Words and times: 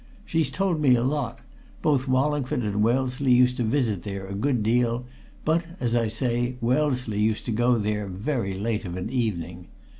She's 0.25 0.49
told 0.49 0.81
me 0.81 0.95
a 0.95 1.03
lot; 1.03 1.37
both 1.83 2.07
Wallingford 2.07 2.61
and 2.63 2.81
Wellesley 2.81 3.31
used 3.31 3.55
to 3.57 3.63
visit 3.63 4.01
there 4.01 4.25
a 4.25 4.33
good 4.33 4.63
deal, 4.63 5.05
but 5.45 5.63
as 5.79 5.93
I 5.95 6.07
say, 6.07 6.55
Wellesley 6.59 7.19
used 7.19 7.45
to 7.45 7.51
go 7.51 7.77
there 7.77 8.07
very 8.07 8.55
late 8.57 8.83
of 8.83 8.97
an 8.97 9.11
evening. 9.11 9.67